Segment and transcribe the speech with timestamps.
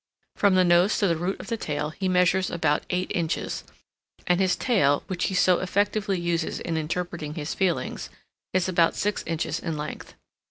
[0.35, 3.63] From the nose to the root of the tail he measures about eight inches;
[4.25, 8.09] and his tail, which he so effectively uses in interpreting his feelings,
[8.51, 10.15] is about six inches in length.